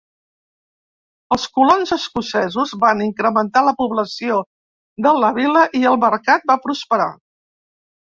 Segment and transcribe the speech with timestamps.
[1.37, 4.41] Els colons escocesos van incrementar la població
[5.09, 7.13] de la vila i el mercat va prosperar.